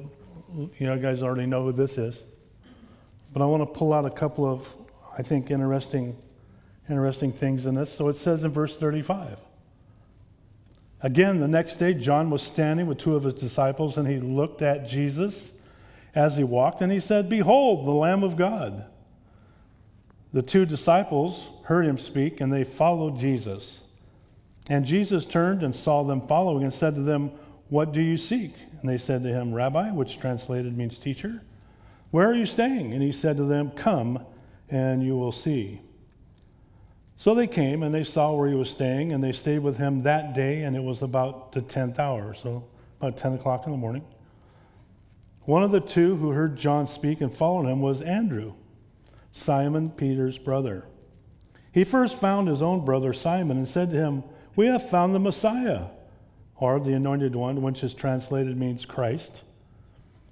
[0.78, 2.22] you know, guys already know who this is,
[3.30, 4.66] but I want to pull out a couple of,
[5.16, 6.16] I think, interesting,
[6.88, 7.92] interesting things in this.
[7.92, 9.38] So it says in verse thirty-five.
[11.02, 14.62] Again, the next day, John was standing with two of his disciples, and he looked
[14.62, 15.52] at Jesus
[16.14, 18.86] as he walked, and he said, Behold, the Lamb of God.
[20.32, 23.82] The two disciples heard him speak, and they followed Jesus.
[24.68, 27.32] And Jesus turned and saw them following and said to them,
[27.68, 28.54] What do you seek?
[28.80, 31.42] And they said to him, Rabbi, which translated means teacher,
[32.10, 32.92] where are you staying?
[32.92, 34.24] And he said to them, Come
[34.70, 35.80] and you will see.
[37.16, 40.02] So they came and they saw where he was staying, and they stayed with him
[40.02, 42.64] that day, and it was about the 10th hour, so
[43.00, 44.04] about 10 o'clock in the morning.
[45.42, 48.54] One of the two who heard John speak and followed him was Andrew,
[49.32, 50.86] Simon Peter's brother.
[51.72, 54.24] He first found his own brother Simon and said to him,
[54.56, 55.86] We have found the Messiah,
[56.56, 59.42] or the anointed one, which is translated means Christ.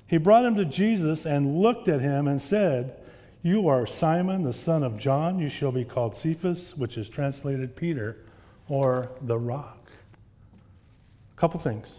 [0.06, 2.96] He brought him to Jesus and looked at him and said,
[3.42, 5.38] You are Simon, the son of John.
[5.38, 8.18] You shall be called Cephas, which is translated Peter,
[8.68, 9.90] or the rock.
[11.32, 11.92] A couple things.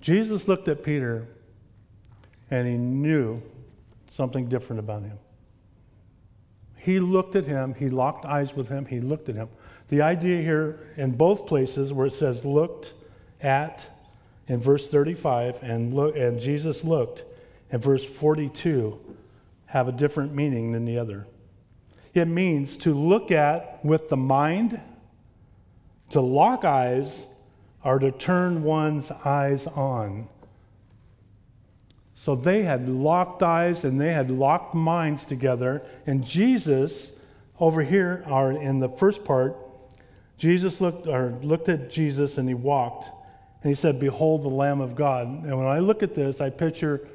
[0.00, 1.28] Jesus looked at Peter
[2.50, 3.40] and he knew
[4.10, 5.18] something different about him.
[6.82, 9.48] He looked at him, he locked eyes with him, he looked at him.
[9.88, 12.94] The idea here in both places where it says looked
[13.40, 13.88] at
[14.48, 17.22] in verse 35 and, look, and Jesus looked
[17.70, 18.98] in verse 42
[19.66, 21.28] have a different meaning than the other.
[22.14, 24.80] It means to look at with the mind,
[26.10, 27.28] to lock eyes,
[27.84, 30.28] or to turn one's eyes on.
[32.22, 35.82] So they had locked eyes and they had locked minds together.
[36.06, 37.10] And Jesus,
[37.58, 39.56] over here, are in the first part,
[40.38, 43.08] Jesus looked or looked at Jesus and he walked.
[43.64, 45.26] And he said, Behold the Lamb of God.
[45.26, 47.08] And when I look at this, I picture,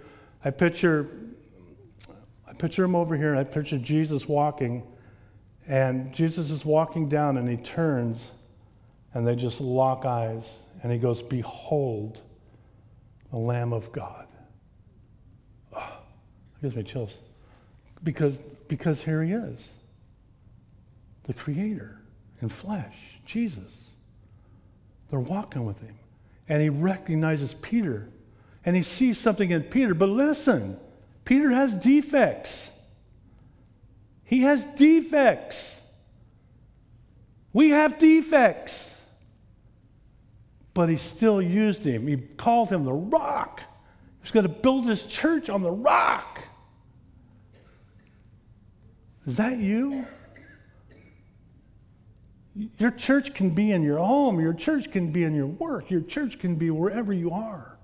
[0.44, 1.10] I picture,
[2.46, 4.84] I picture him over here, and I picture Jesus walking.
[5.70, 8.34] And Jesus is walking down and he turns
[9.14, 10.60] and they just lock eyes.
[10.84, 12.20] And he goes, Behold
[13.32, 14.27] the Lamb of God.
[16.58, 17.14] It gives me chills.
[18.04, 19.72] Because, because here he is
[21.24, 22.00] the Creator
[22.42, 23.90] in flesh, Jesus.
[25.10, 25.96] They're walking with him.
[26.50, 28.10] And he recognizes Peter.
[28.66, 29.94] And he sees something in Peter.
[29.94, 30.80] But listen,
[31.26, 32.72] Peter has defects.
[34.24, 35.82] He has defects.
[37.54, 38.94] We have defects.
[40.74, 42.08] But he still used him.
[42.08, 43.62] He called him the rock.
[43.62, 46.40] He was going to build his church on the rock.
[49.28, 50.08] Is that you?
[52.80, 56.02] Your church can be in your home, your church can be in your work, your
[56.02, 57.78] church can be wherever you are.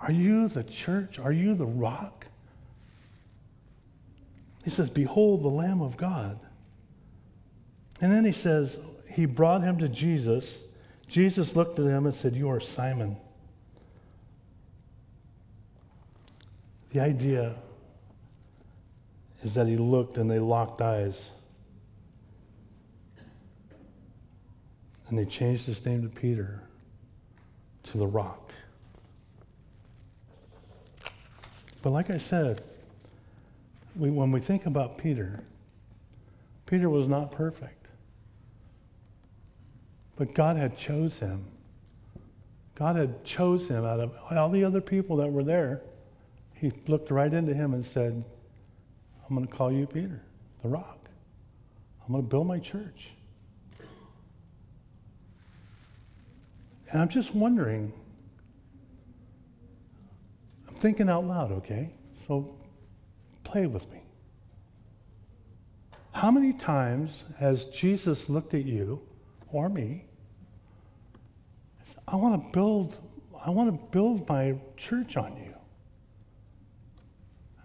[0.00, 1.18] Are you the church?
[1.18, 2.26] Are you the rock?
[4.62, 6.38] He says, Behold the Lamb of God.
[8.00, 10.60] And then he says, He brought him to Jesus.
[11.08, 13.16] Jesus looked at him and said, You are Simon.
[16.92, 17.56] The idea
[19.44, 21.30] is that he looked and they locked eyes.
[25.08, 26.62] And they changed his name to Peter,
[27.84, 28.52] to the rock.
[31.82, 32.62] But like I said,
[33.94, 35.44] we, when we think about Peter,
[36.64, 37.86] Peter was not perfect.
[40.16, 41.44] But God had chose him.
[42.76, 45.82] God had chose him out of all the other people that were there.
[46.54, 48.24] He looked right into him and said,
[49.28, 50.22] I'm going to call you Peter,
[50.62, 50.98] the rock.
[52.06, 53.12] I'm going to build my church.
[56.90, 57.92] And I'm just wondering,
[60.68, 61.90] I'm thinking out loud, okay?
[62.26, 62.54] So
[63.42, 64.02] play with me.
[66.12, 69.00] How many times has Jesus looked at you
[69.50, 70.04] or me?
[72.06, 72.98] I want to build
[73.44, 75.54] I want to build my church on you.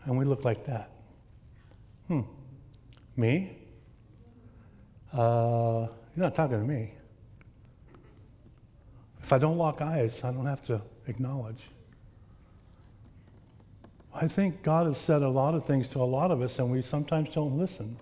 [0.04, 0.92] And we look like that.
[2.10, 2.22] Hmm.
[3.16, 3.56] Me?
[5.14, 6.92] Uh, you're not talking to me.
[9.22, 11.62] If I don't lock eyes, I don't have to acknowledge.
[14.14, 16.72] I think God has said a lot of things to a lot of us, and
[16.72, 17.96] we sometimes don't listen.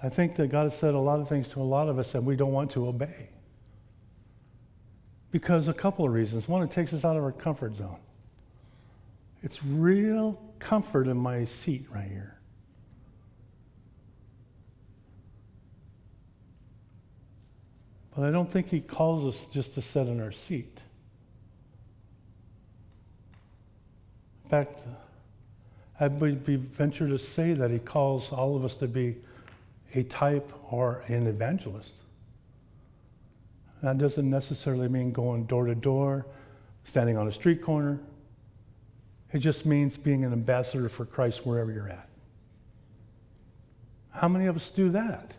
[0.00, 2.14] I think that God has said a lot of things to a lot of us,
[2.14, 3.30] and we don't want to obey.
[5.32, 6.46] Because a couple of reasons.
[6.46, 7.98] One, it takes us out of our comfort zone.
[9.42, 12.38] It's real comfort in my seat right here.
[18.14, 20.78] But I don't think he calls us just to sit in our seat.
[24.44, 24.80] In fact,
[25.98, 29.16] I would be venture to say that he calls all of us to be
[29.94, 31.94] a type or an evangelist.
[33.82, 36.26] That doesn't necessarily mean going door to door,
[36.84, 37.98] standing on a street corner.
[39.32, 42.08] It just means being an ambassador for Christ wherever you're at.
[44.10, 45.34] How many of us do that?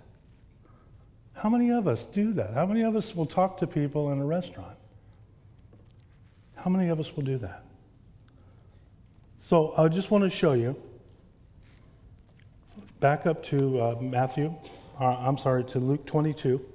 [1.34, 2.54] How many of us do that?
[2.54, 4.78] How many of us will talk to people in a restaurant?
[6.56, 7.64] How many of us will do that?
[9.42, 10.76] So I just want to show you.
[13.00, 14.56] Back up to uh, Matthew,
[15.00, 16.66] uh, I'm sorry, to Luke 22.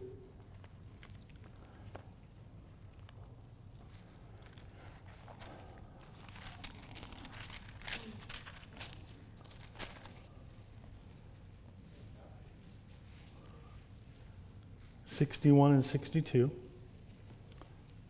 [15.19, 16.49] Sixty-one and sixty-two.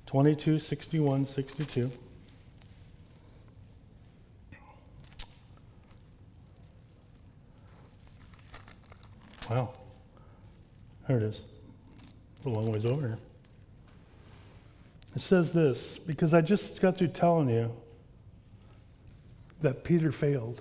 [0.05, 1.91] 22, 61, 62.
[9.49, 9.71] Wow.
[11.07, 11.41] There it is.
[12.37, 13.19] It's a long ways over here.
[15.17, 17.75] It says this because I just got through telling you
[19.63, 20.61] that Peter failed.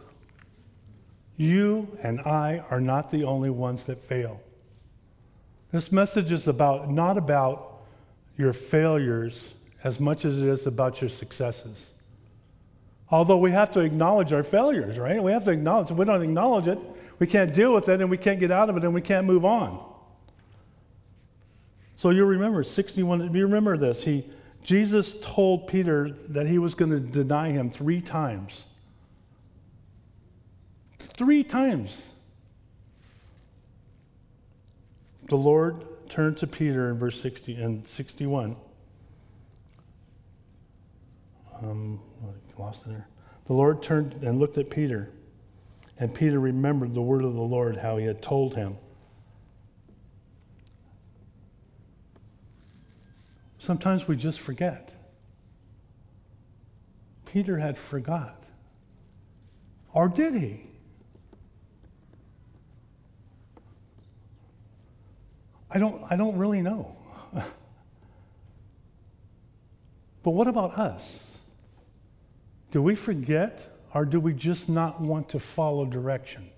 [1.36, 4.40] You and I are not the only ones that fail.
[5.72, 7.82] This message is about not about
[8.38, 9.54] your failures
[9.84, 11.90] as much as it is about your successes.
[13.10, 15.22] Although we have to acknowledge our failures, right?
[15.22, 15.92] We have to acknowledge.
[15.92, 16.80] If we don't acknowledge it,
[17.20, 19.26] we can't deal with it and we can't get out of it and we can't
[19.26, 19.84] move on.
[21.98, 24.04] So you remember 61, you remember this.
[24.04, 24.30] He,
[24.64, 28.66] Jesus told Peter that he was going to deny him three times.
[31.00, 32.02] Three times.
[35.28, 38.56] The Lord turned to Peter in verse 60 and 61.
[41.62, 42.00] Um,
[42.58, 43.08] lost it there.
[43.46, 45.10] The Lord turned and looked at Peter,
[45.98, 48.78] and Peter remembered the word of the Lord, how he had told him.
[53.60, 54.94] Sometimes we just forget.
[57.26, 58.44] Peter had forgot.
[59.94, 60.67] Or did he?
[65.70, 66.96] I don't, I don't really know.
[70.24, 71.24] but what about us?
[72.72, 76.50] Do we forget or do we just not want to follow direction?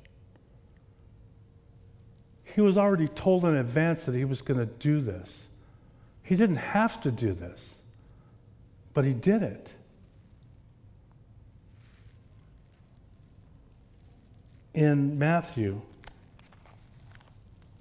[2.44, 5.48] He was already told in advance that he was going to do this.
[6.24, 7.78] He didn't have to do this,
[8.94, 9.72] but he did it.
[14.74, 15.82] In Matthew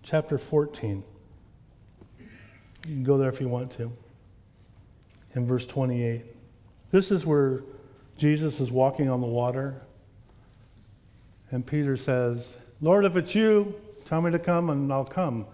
[0.03, 1.05] chapter 14,
[2.89, 3.93] you can go there if you want to.
[5.35, 6.25] In verse 28.
[6.91, 7.63] This is where
[8.17, 9.83] Jesus is walking on the water.
[11.51, 13.75] And Peter says, Lord, if it's you,
[14.07, 15.47] tell me to come and I'll come.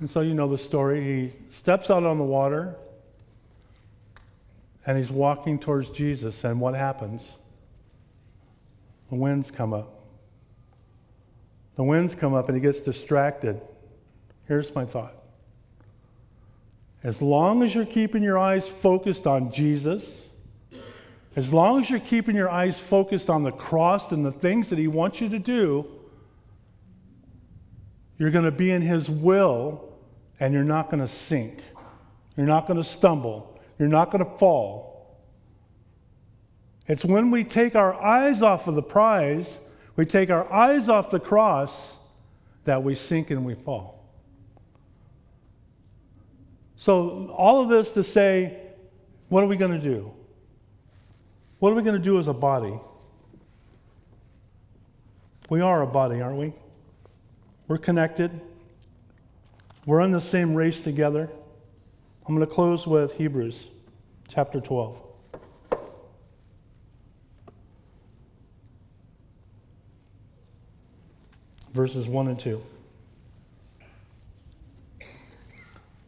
[0.00, 1.02] And so you know the story.
[1.02, 2.76] He steps out on the water
[4.86, 6.44] and he's walking towards Jesus.
[6.44, 7.26] And what happens?
[9.08, 10.00] The winds come up.
[11.76, 13.60] The winds come up and he gets distracted.
[14.46, 15.23] Here's my thought
[17.04, 20.22] as long as you're keeping your eyes focused on Jesus,
[21.36, 24.78] as long as you're keeping your eyes focused on the cross and the things that
[24.78, 25.86] He wants you to do,
[28.18, 29.92] you're going to be in His will
[30.40, 31.58] and you're not going to sink.
[32.36, 33.60] You're not going to stumble.
[33.78, 35.20] You're not going to fall.
[36.86, 39.58] It's when we take our eyes off of the prize,
[39.96, 41.96] we take our eyes off the cross,
[42.64, 43.93] that we sink and we fall.
[46.84, 48.58] So, all of this to say,
[49.30, 50.12] what are we going to do?
[51.58, 52.78] What are we going to do as a body?
[55.48, 56.52] We are a body, aren't we?
[57.68, 58.38] We're connected.
[59.86, 61.30] We're in the same race together.
[62.26, 63.66] I'm going to close with Hebrews
[64.28, 64.98] chapter 12.
[71.72, 72.62] Verses 1 and 2.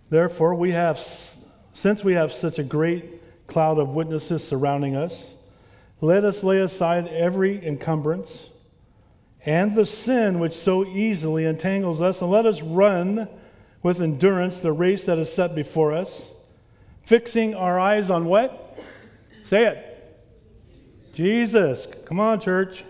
[0.09, 0.99] Therefore, we have,
[1.75, 5.35] since we have such a great cloud of witnesses surrounding us,
[6.01, 8.49] let us lay aside every encumbrance
[9.47, 13.29] and the sin which so easily entangles us, and let us run
[13.81, 16.33] with endurance the race that is set before us,
[17.05, 18.77] fixing our eyes on what?
[19.45, 19.93] Say it.
[21.15, 21.87] Jesus.
[22.05, 22.85] Come on, church.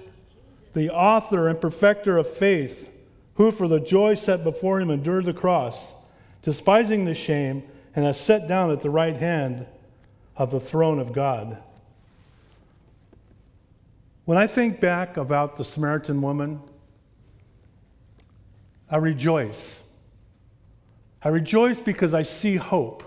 [0.73, 2.91] The author and perfecter of faith,
[3.35, 5.93] who for the joy set before him endured the cross
[6.47, 7.65] despising the shame,
[7.97, 9.67] and has sat down at the right hand
[10.37, 11.59] of the throne of God.
[14.27, 16.61] When I think back about the Samaritan woman,
[18.89, 19.83] I rejoice.
[21.21, 23.03] I rejoice because I see hope.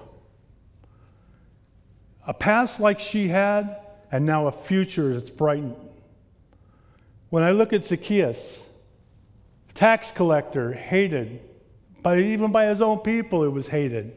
[2.27, 3.77] A past like she had,
[4.11, 5.77] and now a future that's brightened.
[7.29, 8.67] When I look at Zacchaeus,
[9.75, 11.39] Tax collector, hated.
[12.01, 14.13] By, even by his own people, it was hated.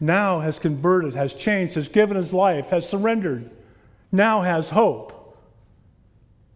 [0.00, 3.50] Now has converted, has changed, has given his life, has surrendered.
[4.12, 5.12] Now has hope.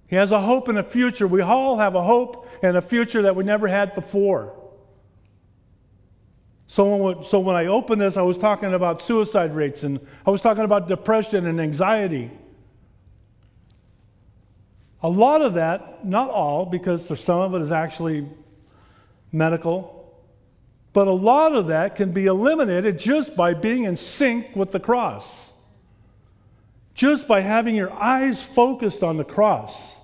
[0.06, 1.26] He has a hope in a future.
[1.26, 4.54] We all have a hope and a future that we never had before.
[6.66, 10.30] So when, so when I opened this, I was talking about suicide rates and I
[10.30, 12.30] was talking about depression and anxiety.
[15.02, 18.28] A lot of that, not all, because some of it is actually
[19.32, 20.00] medical,
[20.92, 24.80] but a lot of that can be eliminated just by being in sync with the
[24.80, 25.52] cross.
[26.94, 29.96] Just by having your eyes focused on the cross,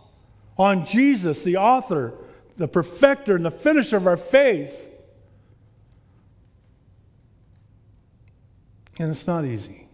[0.56, 2.14] on Jesus, the author,
[2.56, 4.90] the perfecter, and the finisher of our faith.
[8.98, 9.88] And it's not easy.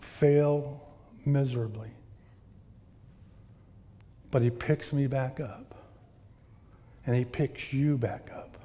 [0.00, 0.82] Fail
[1.24, 1.90] miserably.
[4.30, 5.69] But he picks me back up.
[7.06, 8.56] And he picks you back up.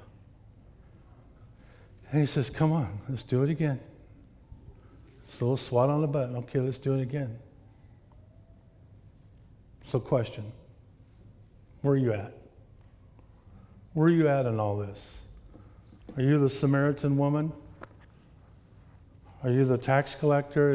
[2.10, 3.80] And he says, Come on, let's do it again.
[5.24, 6.30] It's a little swat on the butt.
[6.30, 7.36] Okay, let's do it again.
[9.90, 10.52] So, question
[11.82, 12.32] Where are you at?
[13.94, 15.16] Where are you at in all this?
[16.16, 17.52] Are you the Samaritan woman?
[19.42, 20.72] Are you the tax collector?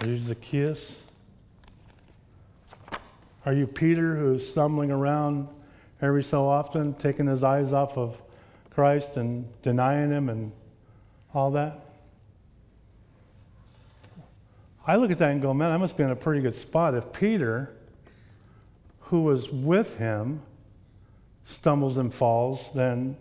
[0.00, 0.98] Are you Zacchaeus?
[3.44, 5.48] Are you Peter who's stumbling around
[6.02, 8.20] every so often, taking his eyes off of
[8.70, 10.52] Christ and denying him and
[11.32, 11.86] all that?
[14.86, 16.94] I look at that and go, man, I must be in a pretty good spot.
[16.94, 17.70] If Peter,
[19.00, 20.42] who was with him,
[21.44, 23.16] stumbles and falls, then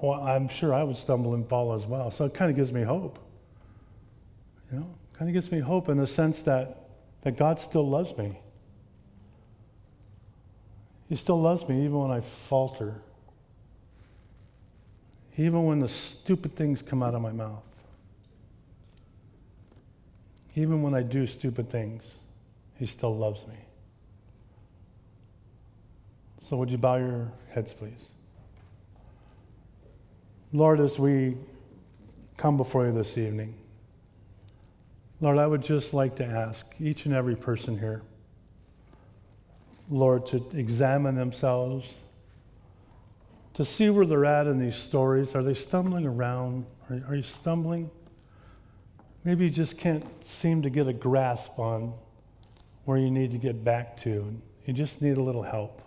[0.00, 2.10] well, I'm sure I would stumble and fall as well.
[2.10, 3.18] So it kind of gives me hope.
[4.70, 6.88] You know, kind of gives me hope in the sense that
[7.22, 8.38] that God still loves me.
[11.08, 13.00] He still loves me even when I falter,
[15.36, 17.62] even when the stupid things come out of my mouth,
[20.54, 22.14] even when I do stupid things,
[22.76, 23.54] He still loves me.
[26.48, 28.10] So, would you bow your heads, please?
[30.52, 31.36] Lord, as we
[32.38, 33.54] come before you this evening,
[35.20, 38.02] Lord, I would just like to ask each and every person here,
[39.90, 42.00] Lord, to examine themselves,
[43.54, 45.34] to see where they're at in these stories.
[45.34, 46.66] Are they stumbling around?
[46.90, 47.90] Are, are you stumbling?
[49.24, 51.94] Maybe you just can't seem to get a grasp on
[52.84, 54.40] where you need to get back to.
[54.64, 55.82] You just need a little help.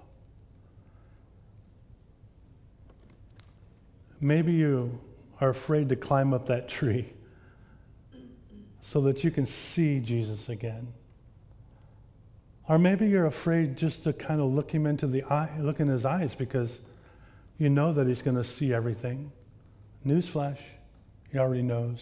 [4.20, 5.00] Maybe you
[5.40, 7.14] are afraid to climb up that tree
[8.82, 10.94] so that you can see Jesus again.
[12.70, 15.88] Or maybe you're afraid just to kind of look him into the eye, look in
[15.88, 16.82] his eyes because
[17.58, 19.32] you know that he's going to see everything.
[20.06, 20.60] Newsflash,
[21.32, 22.00] he already knows.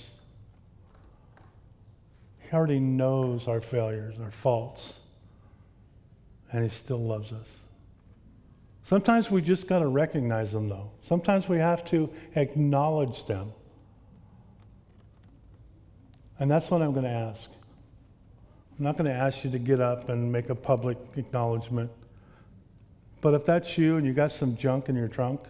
[2.40, 4.96] He already knows our failures, our faults,
[6.52, 7.50] and he still loves us.
[8.84, 10.90] Sometimes we just got to recognize them, though.
[11.04, 13.52] Sometimes we have to acknowledge them.
[16.40, 17.52] And that's what I'm going to ask.
[18.80, 21.92] I'm not going to ask you to get up and make a public acknowledgement.
[23.20, 25.42] But if that's you and you got some junk in your trunk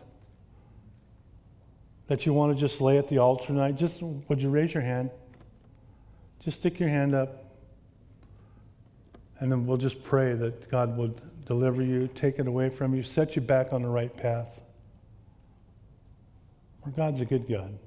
[2.07, 4.81] that you want to just lay at the altar tonight, just would you raise your
[4.81, 5.11] hand?
[6.39, 7.43] Just stick your hand up.
[9.37, 13.03] And then we'll just pray that God would deliver you, take it away from you,
[13.03, 14.59] set you back on the right path.
[16.83, 17.77] For God's a good God.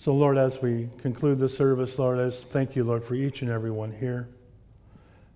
[0.00, 3.50] So, Lord, as we conclude the service, Lord, I thank you, Lord, for each and
[3.50, 4.30] every one here.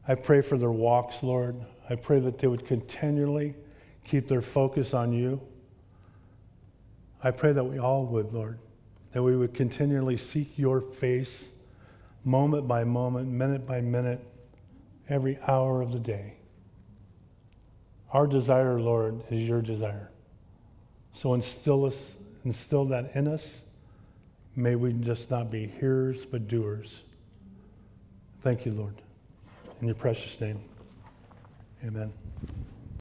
[0.08, 1.54] I pray for their walks, Lord.
[1.90, 3.56] I pray that they would continually
[4.04, 5.38] keep their focus on you.
[7.22, 8.58] I pray that we all would, Lord,
[9.12, 11.50] that we would continually seek your face
[12.24, 14.26] moment by moment, minute by minute,
[15.10, 16.36] every hour of the day.
[18.12, 20.10] Our desire, Lord, is your desire.
[21.12, 23.60] So instill us, instill that in us
[24.56, 27.00] May we just not be hearers, but doers.
[28.40, 28.94] Thank you, Lord.
[29.80, 30.60] In your precious name,
[31.84, 32.12] amen.